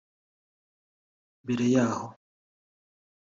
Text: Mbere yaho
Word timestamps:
Mbere 1.43 1.65
yaho 1.75 2.07